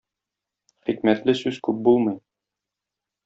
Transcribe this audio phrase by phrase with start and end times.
[0.87, 2.17] Хикмәтле сүз күп булмый.